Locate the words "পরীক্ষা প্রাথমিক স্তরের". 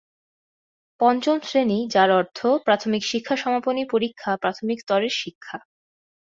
3.93-5.13